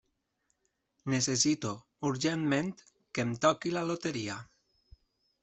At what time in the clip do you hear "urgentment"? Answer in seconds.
2.09-2.73